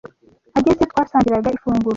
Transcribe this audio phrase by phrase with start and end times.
[0.57, 1.89] Agezeyo, twasangiraga ifunguro.